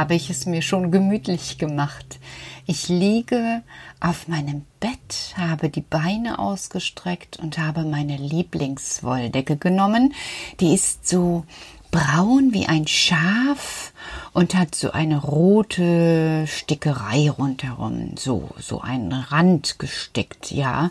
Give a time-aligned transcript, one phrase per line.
[0.00, 2.18] habe ich es mir schon gemütlich gemacht.
[2.64, 3.60] Ich liege
[4.00, 10.14] auf meinem Bett, habe die Beine ausgestreckt und habe meine Lieblingswolldecke genommen.
[10.58, 11.44] Die ist so
[11.90, 13.92] braun wie ein Schaf
[14.32, 20.90] und hat so eine rote Stickerei rundherum, so so einen Rand gestickt, ja.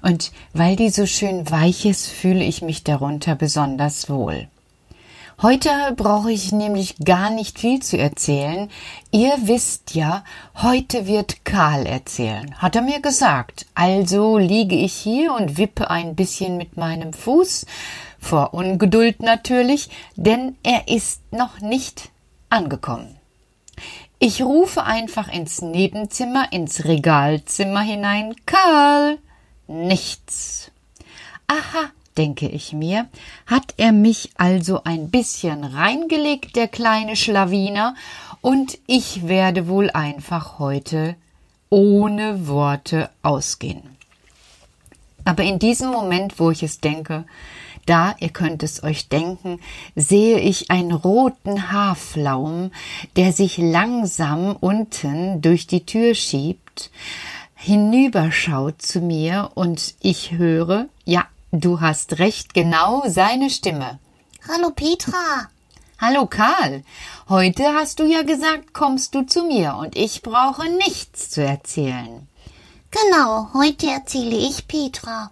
[0.00, 4.46] Und weil die so schön weich ist, fühle ich mich darunter besonders wohl.
[5.42, 8.70] Heute brauche ich nämlich gar nicht viel zu erzählen.
[9.10, 10.24] Ihr wisst ja,
[10.62, 13.66] heute wird Karl erzählen, hat er mir gesagt.
[13.74, 17.66] Also liege ich hier und wippe ein bisschen mit meinem Fuß,
[18.20, 22.10] vor Ungeduld natürlich, denn er ist noch nicht
[22.48, 23.18] angekommen.
[24.20, 28.34] Ich rufe einfach ins Nebenzimmer, ins Regalzimmer hinein.
[28.46, 29.18] Karl!
[29.66, 30.70] Nichts.
[31.48, 33.08] Aha, denke ich mir,
[33.46, 37.94] hat er mich also ein bisschen reingelegt, der kleine Schlawiner,
[38.40, 41.16] und ich werde wohl einfach heute
[41.70, 43.82] ohne Worte ausgehen.
[45.24, 47.24] Aber in diesem Moment, wo ich es denke,
[47.86, 49.60] da, ihr könnt es euch denken,
[49.94, 52.70] sehe ich einen roten Haarflaum,
[53.16, 56.90] der sich langsam unten durch die Tür schiebt,
[57.54, 61.26] hinüberschaut zu mir und ich höre, ja,
[61.56, 64.00] Du hast recht, genau seine Stimme.
[64.48, 65.48] Hallo Petra.
[66.00, 66.82] Hallo Karl.
[67.28, 72.26] Heute hast du ja gesagt, kommst du zu mir und ich brauche nichts zu erzählen.
[72.90, 75.30] Genau, heute erzähle ich Petra.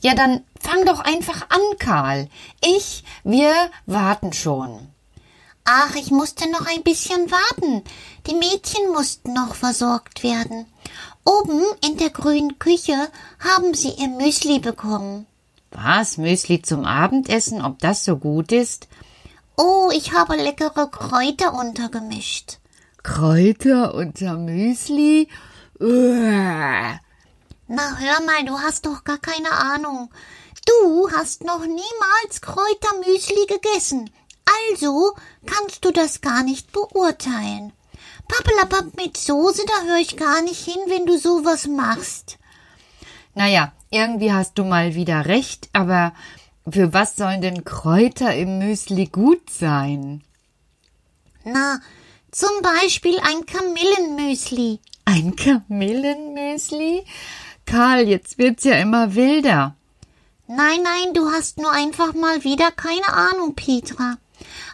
[0.00, 2.30] Ja, dann fang doch einfach an, Karl.
[2.62, 3.52] Ich, wir
[3.84, 4.88] warten schon.
[5.64, 7.84] Ach, ich musste noch ein bisschen warten.
[8.26, 10.64] Die Mädchen mussten noch versorgt werden.
[11.26, 15.26] Oben in der grünen Küche haben sie ihr Müsli bekommen.
[15.72, 16.18] Was?
[16.18, 17.62] Müsli zum Abendessen?
[17.62, 18.88] Ob das so gut ist?
[19.56, 22.58] Oh, ich habe leckere Kräuter untergemischt.
[23.02, 25.28] Kräuter unter Müsli?
[25.80, 27.00] Uah.
[27.68, 30.10] Na, hör mal, du hast doch gar keine Ahnung.
[30.66, 34.10] Du hast noch niemals Kräutermüsli gegessen.
[34.68, 35.16] Also
[35.46, 37.72] kannst du das gar nicht beurteilen.
[38.28, 42.38] Pappelapapp mit Soße, da höre ich gar nicht hin, wenn du sowas machst.
[43.34, 46.12] Naja, irgendwie hast du mal wieder recht, aber
[46.68, 50.22] für was sollen denn Kräuter im Müsli gut sein?
[51.44, 51.80] Na,
[52.30, 54.80] zum Beispiel ein Kamillenmüsli.
[55.04, 57.04] Ein Kamillenmüsli?
[57.66, 59.76] Karl, jetzt wird's ja immer wilder.
[60.46, 64.16] Nein, nein, du hast nur einfach mal wieder keine Ahnung, Petra.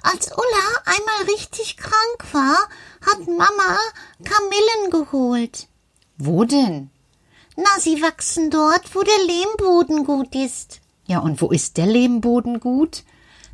[0.03, 2.59] Als Ulla einmal richtig krank war,
[3.07, 3.79] hat Mama
[4.25, 5.69] Kamillen geholt.
[6.17, 6.91] Wo denn?
[7.61, 10.81] Na, sie wachsen dort, wo der Lehmboden gut ist.
[11.09, 13.03] Ja, und wo ist der Lehmboden gut?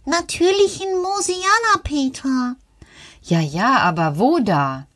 [0.04, 2.56] Natürlich in Mosiana, Petra.
[3.22, 4.86] Ja, ja, aber wo da?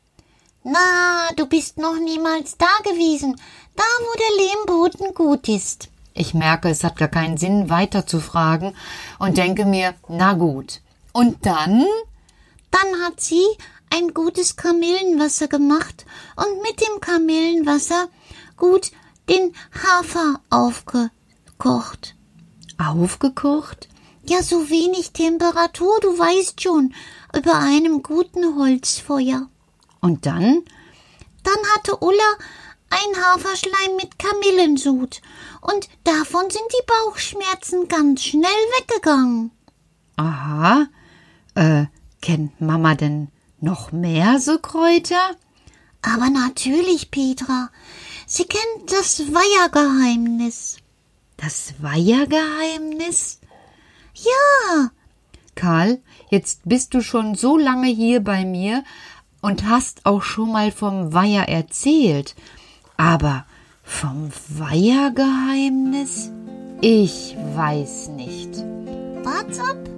[0.63, 3.41] Na, du bist noch niemals da gewesen,
[3.75, 5.89] da wo der Lehmboden gut ist.
[6.13, 8.75] Ich merke, es hat gar keinen Sinn, weiter zu fragen
[9.19, 10.83] und denke mir, na gut.
[11.15, 11.87] Und dann?
[12.71, 13.47] Dann hat sie
[13.89, 16.05] ein gutes Kamillenwasser gemacht
[16.37, 18.09] und mit dem Kamillenwasser
[18.59, 18.91] gut
[19.29, 22.15] den Hafer aufgekocht.
[22.79, 23.89] Aufgekocht?
[24.25, 26.95] Ja, so wenig Temperatur, du weißt schon,
[27.35, 29.49] über einem guten Holzfeuer.
[30.01, 30.63] Und dann?
[31.43, 32.37] Dann hatte Ulla
[32.91, 35.21] ein Haferschleim mit Kamillensud,
[35.61, 39.51] und davon sind die Bauchschmerzen ganz schnell weggegangen.
[40.17, 40.87] Aha.
[41.55, 41.87] Äh,
[42.23, 43.29] kennt Mama denn
[43.61, 45.37] noch mehr so Kräuter?
[46.03, 47.71] Aber natürlich, Petra.
[48.31, 50.77] Sie kennt das Weihergeheimnis.
[51.39, 53.41] Das Weihergeheimnis?
[54.13, 54.91] Ja.
[55.55, 58.85] Karl, jetzt bist du schon so lange hier bei mir
[59.41, 62.35] und hast auch schon mal vom Weiher erzählt.
[62.99, 63.47] Aber
[63.83, 66.31] vom Weihergeheimnis?
[66.83, 68.59] Ich weiß nicht.
[69.25, 69.98] What's up?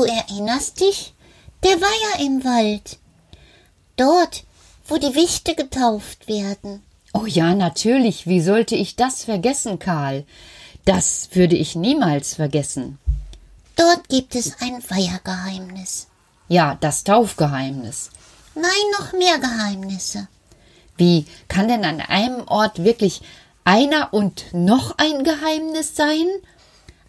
[0.00, 1.12] Du erinnerst dich?
[1.62, 2.96] Der Weiher im Wald.
[3.96, 4.44] Dort,
[4.86, 6.82] wo die Wichte getauft werden.
[7.12, 8.26] Oh ja, natürlich.
[8.26, 10.24] Wie sollte ich das vergessen, Karl?
[10.86, 12.98] Das würde ich niemals vergessen.
[13.76, 16.06] Dort gibt es ein Weihergeheimnis.
[16.48, 18.08] Ja, das Taufgeheimnis.
[18.54, 20.28] Nein, noch mehr Geheimnisse.
[20.96, 23.20] Wie kann denn an einem Ort wirklich
[23.64, 26.26] einer und noch ein Geheimnis sein?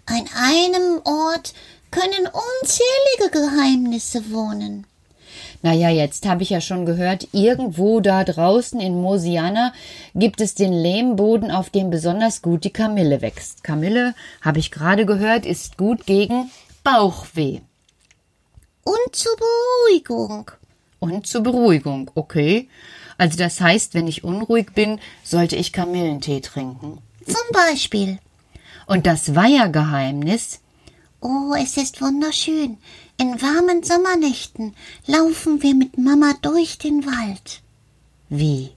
[0.08, 1.54] An einem Ort
[1.92, 4.86] können unzählige Geheimnisse wohnen.
[5.64, 9.74] Naja, jetzt habe ich ja schon gehört, irgendwo da draußen in Mosiana
[10.16, 13.64] gibt es den Lehmboden, auf dem besonders gut die Kamille wächst.
[13.64, 16.50] Kamille, habe ich gerade gehört, ist gut gegen
[16.84, 17.60] Bauchweh.
[18.84, 20.50] Und zur Beruhigung.
[21.00, 22.68] Und zur Beruhigung, okay.
[23.20, 26.98] Also das heißt, wenn ich unruhig bin, sollte ich Kamillentee trinken.
[27.26, 28.18] Zum Beispiel.
[28.88, 30.60] Und das Weihergeheimnis?
[31.24, 32.80] Oh, es ist wunderschön.
[33.18, 34.76] In warmen Sommernächten
[35.06, 37.62] laufen wir mit Mama durch den Wald.
[38.30, 38.72] Wie?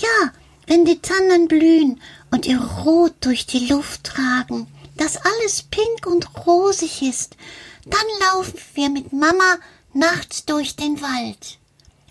[0.00, 0.32] Ja,
[0.68, 6.46] wenn die Tannen blühen und ihr Rot durch die Luft tragen, dass alles pink und
[6.46, 7.36] rosig ist,
[7.84, 9.56] dann laufen wir mit Mama
[9.92, 11.58] nachts durch den Wald.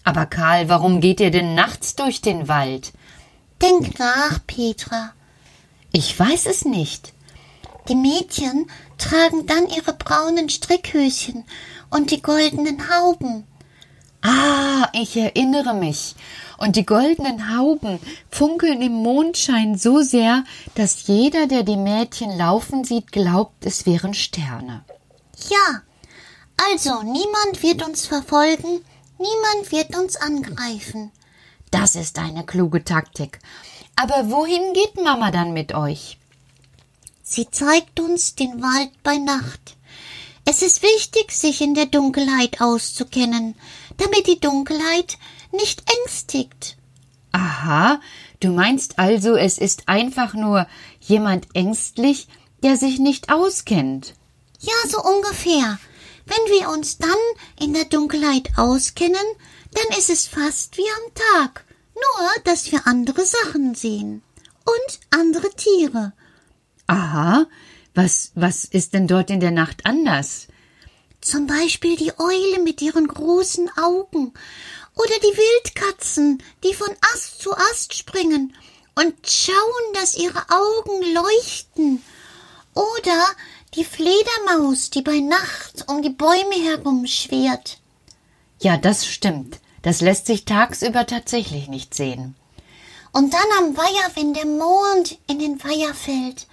[0.04, 2.92] Aber Karl, warum geht ihr denn nachts durch den Wald?
[3.62, 5.14] Denk nach, Petra.
[5.94, 7.15] Ich weiß es nicht.
[7.88, 11.46] Die Mädchen tragen dann ihre braunen Strickhöschen
[11.92, 13.46] und die goldenen Hauben.
[14.22, 16.16] Ah, ich erinnere mich.
[16.58, 18.00] Und die goldenen Hauben
[18.32, 24.14] funkeln im Mondschein so sehr, dass jeder, der die Mädchen laufen sieht, glaubt, es wären
[24.14, 24.84] Sterne.
[25.50, 25.82] Ja,
[26.72, 28.82] also niemand wird uns verfolgen,
[29.20, 31.12] niemand wird uns angreifen.
[31.70, 33.40] Das ist eine kluge Taktik.
[33.96, 36.18] Aber wohin geht Mama dann mit euch?
[37.28, 39.78] Sie zeigt uns den Wald bei Nacht.
[40.46, 43.56] Es ist wichtig, sich in der Dunkelheit auszukennen,
[43.98, 45.18] damit die Dunkelheit
[45.52, 46.78] nicht ängstigt.
[47.32, 48.00] Aha,
[48.42, 50.68] du meinst also, es ist einfach nur
[51.00, 52.28] jemand ängstlich,
[52.62, 54.14] der sich nicht auskennt.
[54.60, 55.80] Ja, so ungefähr.
[56.28, 57.10] Wenn wir uns dann
[57.60, 59.26] in der Dunkelheit auskennen,
[59.74, 61.66] dann ist es fast wie am Tag,
[61.96, 64.22] nur dass wir andere Sachen sehen
[64.64, 66.14] und andere Tiere.
[66.88, 67.48] Aha,
[67.94, 70.48] was, was ist denn dort in der Nacht anders?
[71.22, 74.34] Zum Beispiel die Eule mit ihren großen Augen
[74.96, 78.54] oder die Wildkatzen, die von Ast zu Ast springen
[78.96, 82.04] und schauen, dass ihre Augen leuchten.
[82.74, 83.26] Oder
[83.74, 87.80] die Fledermaus, die bei Nacht um die Bäume herumschwirrt.
[88.62, 89.60] Ja, das stimmt.
[89.82, 92.36] Das lässt sich tagsüber tatsächlich nicht sehen.
[93.16, 96.48] Und dann am Weiher, wenn der Mond in den Weiher fällt,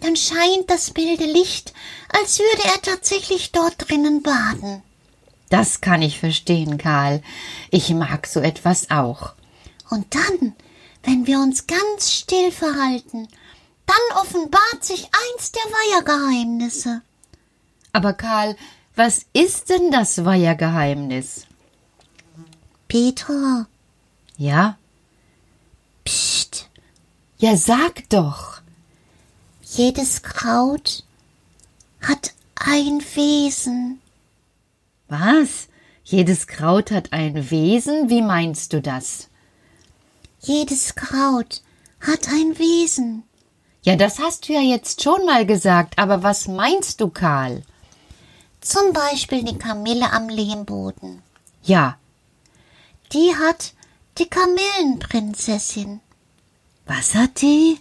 [0.00, 1.72] dann scheint das milde Licht,
[2.10, 4.82] als würde er tatsächlich dort drinnen baden.
[5.48, 7.22] Das kann ich verstehen, Karl.
[7.70, 9.32] Ich mag so etwas auch.
[9.88, 10.54] Und dann,
[11.02, 13.26] wenn wir uns ganz still verhalten,
[13.86, 17.00] dann offenbart sich eins der Weihergeheimnisse.
[17.94, 18.54] Aber Karl,
[18.96, 21.46] was ist denn das Weihergeheimnis?
[22.86, 23.66] Petra.
[24.36, 24.76] Ja?
[27.42, 28.60] Ja, sag doch.
[29.64, 31.02] Jedes Kraut
[32.00, 34.00] hat ein Wesen.
[35.08, 35.66] Was?
[36.04, 38.08] Jedes Kraut hat ein Wesen?
[38.08, 39.26] Wie meinst du das?
[40.38, 41.62] Jedes Kraut
[42.00, 43.24] hat ein Wesen.
[43.82, 47.64] Ja, das hast du ja jetzt schon mal gesagt, aber was meinst du, Karl?
[48.60, 51.20] Zum Beispiel die Kamille am Lehmboden.
[51.64, 51.98] Ja.
[53.12, 53.72] Die hat
[54.18, 56.01] die Kamillenprinzessin.
[56.86, 57.78] Was hat die?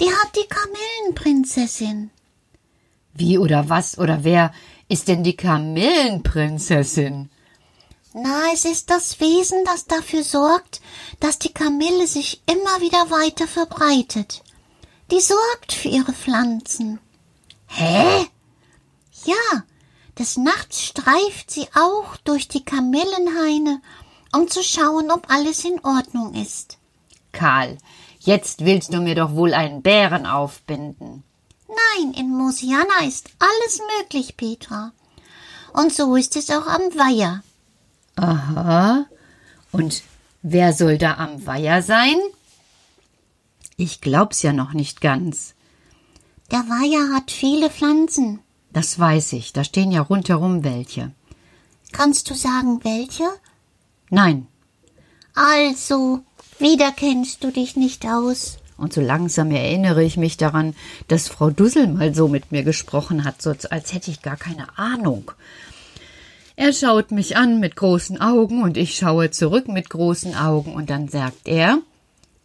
[0.00, 2.10] Die hat die Kamillenprinzessin.
[3.14, 4.52] Wie oder was oder wer
[4.88, 7.30] ist denn die Kamillenprinzessin?
[8.14, 10.80] Na, es ist das Wesen, das dafür sorgt,
[11.20, 14.42] dass die Kamille sich immer wieder weiter verbreitet.
[15.10, 17.00] Die sorgt für ihre Pflanzen.
[17.66, 18.26] Hä?
[19.24, 19.64] Ja,
[20.18, 23.82] des Nachts streift sie auch durch die Kamillenhaine,
[24.32, 26.78] um zu schauen, ob alles in Ordnung ist.
[27.32, 27.78] Karl,
[28.28, 31.24] jetzt willst du mir doch wohl einen Bären aufbinden.
[31.66, 34.92] Nein, in Mosiana ist alles möglich, Petra.
[35.72, 37.42] Und so ist es auch am Weiher.
[38.16, 39.06] Aha.
[39.72, 40.02] Und
[40.42, 42.16] wer soll da am Weiher sein?
[43.76, 45.54] Ich glaub's ja noch nicht ganz.
[46.50, 48.40] Der Weiher hat viele Pflanzen.
[48.72, 51.12] Das weiß ich, da stehen ja rundherum welche.
[51.92, 53.24] Kannst du sagen, welche?
[54.10, 54.46] Nein.
[55.34, 56.20] Also,
[56.58, 58.58] wieder kennst du dich nicht aus.
[58.76, 60.74] Und so langsam erinnere ich mich daran,
[61.08, 64.78] dass Frau Dussel mal so mit mir gesprochen hat, so als hätte ich gar keine
[64.78, 65.32] Ahnung.
[66.54, 70.90] Er schaut mich an mit großen Augen und ich schaue zurück mit großen Augen und
[70.90, 71.80] dann sagt er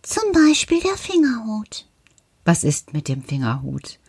[0.02, 1.86] Zum Beispiel der Fingerhut.
[2.46, 4.00] Was ist mit dem Fingerhut?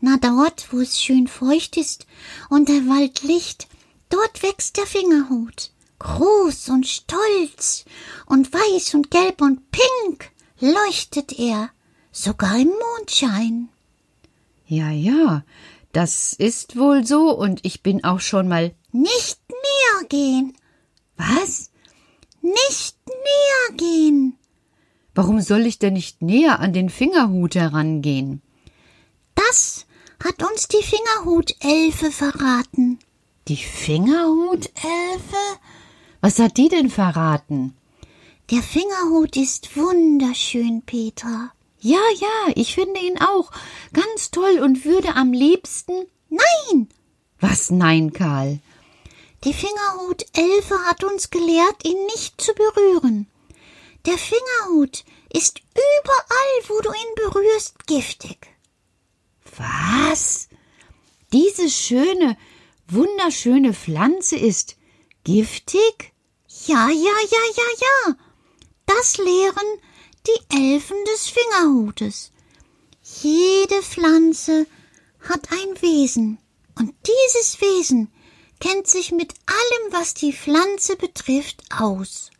[0.00, 2.06] Na dort, wo es schön feucht ist
[2.50, 3.66] und der Wald licht,
[4.10, 5.70] dort wächst der Fingerhut.
[5.98, 7.84] Groß und stolz
[8.26, 11.70] und weiß und gelb und pink leuchtet er.
[12.12, 13.68] sogar im Mondschein.
[14.66, 15.44] Ja, ja,
[15.92, 18.74] das ist wohl so, und ich bin auch schon mal.
[18.90, 20.56] Nicht näher gehen.
[21.16, 21.70] Was?
[22.40, 24.38] Nicht näher gehen.
[25.14, 28.42] Warum soll ich denn nicht näher an den Fingerhut herangehen?
[29.34, 29.86] Das
[30.22, 32.98] hat uns die Fingerhutelfe verraten.
[33.48, 34.70] Die Fingerhutelfe?
[36.20, 37.76] Was hat die denn verraten?
[38.50, 41.52] Der Fingerhut ist wunderschön, Petra.
[41.80, 43.50] Ja, ja, ich finde ihn auch
[43.92, 46.06] ganz toll und würde am liebsten.
[46.28, 46.88] Nein!
[47.40, 48.60] Was nein, Karl?
[49.44, 53.26] Die Fingerhutelfe hat uns gelehrt, ihn nicht zu berühren.
[54.06, 58.48] Der Fingerhut ist überall, wo du ihn berührst, giftig.
[59.56, 60.48] Was?
[61.32, 62.36] Diese schöne,
[62.88, 64.75] wunderschöne Pflanze ist
[65.26, 66.12] giftig?
[66.66, 68.16] Ja, ja, ja, ja, ja.
[68.86, 69.80] Das lehren
[70.28, 72.30] die Elfen des Fingerhutes.
[73.22, 74.66] Jede Pflanze
[75.28, 76.38] hat ein Wesen,
[76.78, 78.08] und dieses Wesen
[78.60, 82.30] kennt sich mit allem, was die Pflanze betrifft, aus.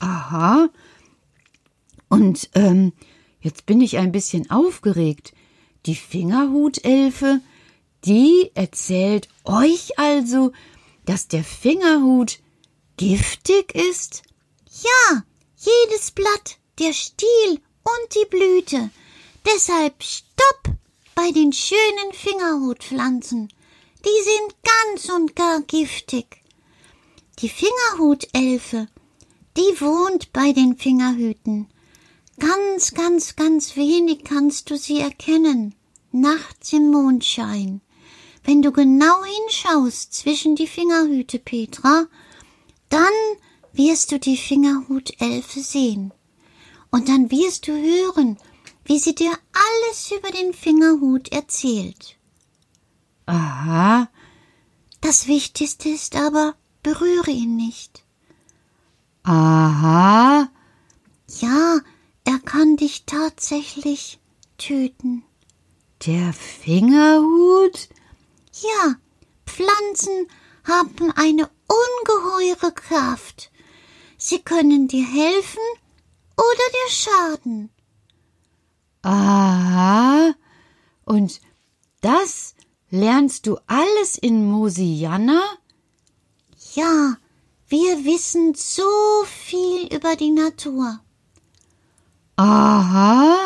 [0.00, 0.68] Aha.
[2.08, 2.92] Und ähm,
[3.40, 5.34] jetzt bin ich ein bisschen aufgeregt.
[5.86, 7.40] Die Fingerhutelfe,
[8.04, 10.52] die erzählt euch also,
[11.08, 12.38] dass der Fingerhut
[12.98, 14.22] giftig ist?
[14.82, 15.22] Ja,
[15.56, 17.50] jedes Blatt, der Stiel
[17.82, 18.90] und die Blüte.
[19.46, 20.74] Deshalb stopp
[21.14, 23.48] bei den schönen Fingerhutpflanzen.
[24.04, 26.42] Die sind ganz und gar giftig.
[27.38, 28.88] Die Fingerhutelfe,
[29.56, 31.68] die wohnt bei den Fingerhüten.
[32.38, 35.74] Ganz, ganz, ganz wenig kannst du sie erkennen.
[36.12, 37.80] Nachts im Mondschein.
[38.48, 42.06] Wenn du genau hinschaust zwischen die Fingerhüte, Petra,
[42.88, 43.12] dann
[43.74, 46.14] wirst du die Fingerhutelfe sehen.
[46.90, 48.38] Und dann wirst du hören,
[48.86, 52.16] wie sie dir alles über den Fingerhut erzählt.
[53.26, 54.08] Aha.
[55.02, 58.02] Das Wichtigste ist aber, berühre ihn nicht.
[59.24, 60.48] Aha.
[61.38, 61.80] Ja,
[62.24, 64.18] er kann dich tatsächlich
[64.56, 65.22] töten.
[66.06, 67.90] Der Fingerhut?
[68.62, 68.94] Ja,
[69.46, 70.28] Pflanzen
[70.64, 73.50] haben eine ungeheure Kraft.
[74.16, 75.62] Sie können dir helfen
[76.36, 77.70] oder dir schaden.
[79.02, 80.34] Aha.
[81.04, 81.40] Und
[82.00, 82.54] das
[82.90, 85.40] lernst du alles in Mosianna?
[86.74, 87.16] Ja,
[87.68, 88.82] wir wissen so
[89.26, 91.00] viel über die Natur.
[92.36, 93.36] Aha.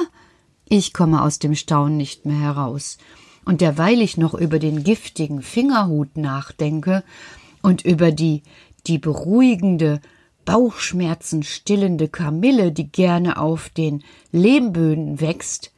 [0.64, 2.98] Ich komme aus dem Staunen nicht mehr heraus.
[3.44, 7.02] Und derweil ich noch über den giftigen Fingerhut nachdenke
[7.60, 8.42] und über die,
[8.86, 10.00] die beruhigende,
[10.44, 14.02] Bauchschmerzen stillende Kamille, die gerne auf den
[14.32, 15.72] Lehmböden wächst,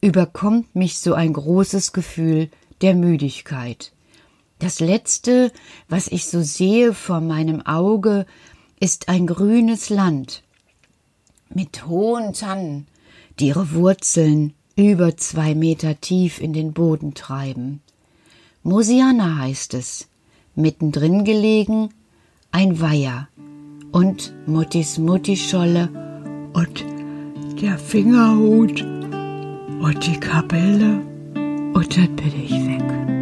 [0.00, 2.50] überkommt mich so ein großes Gefühl
[2.80, 3.92] der Müdigkeit.
[4.58, 5.52] Das letzte,
[5.88, 8.26] was ich so sehe vor meinem Auge,
[8.80, 10.42] ist ein grünes Land
[11.48, 12.86] mit hohen Tannen,
[13.38, 17.80] die ihre Wurzeln über zwei Meter tief in den Boden treiben.
[18.62, 20.08] Mosiana heißt es,
[20.54, 21.90] mittendrin gelegen
[22.52, 23.28] ein Weiher
[23.90, 25.88] und Muttis Muttischolle
[26.52, 26.84] und
[27.60, 31.00] der Fingerhut und die Kapelle
[31.74, 33.17] und dann bin ich weg.